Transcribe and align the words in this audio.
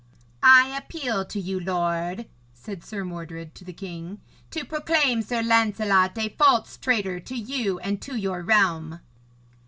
'I 0.41 0.77
appeal 0.77 1.25
to 1.25 1.39
you, 1.39 1.59
lord,' 1.59 2.25
said 2.55 2.83
Sir 2.83 3.05
Mordred 3.05 3.53
to 3.53 3.63
the 3.63 3.71
king, 3.71 4.19
'to 4.49 4.65
proclaim 4.65 5.21
Sir 5.21 5.43
Lancelot 5.43 6.17
a 6.17 6.29
false 6.29 6.75
traitor 6.75 7.19
to 7.19 7.35
you 7.35 7.77
and 7.81 8.01
to 8.01 8.15
your 8.15 8.41
realm.' 8.41 8.99